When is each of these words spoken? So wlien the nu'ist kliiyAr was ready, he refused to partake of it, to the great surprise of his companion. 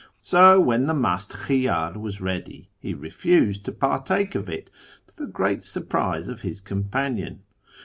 So 0.23 0.59
wlien 0.59 0.87
the 0.87 0.93
nu'ist 0.95 1.29
kliiyAr 1.29 1.95
was 1.95 2.21
ready, 2.21 2.71
he 2.79 2.95
refused 2.95 3.63
to 3.65 3.71
partake 3.71 4.33
of 4.33 4.49
it, 4.49 4.71
to 5.05 5.15
the 5.15 5.27
great 5.27 5.63
surprise 5.63 6.27
of 6.27 6.41
his 6.41 6.59
companion. 6.59 7.43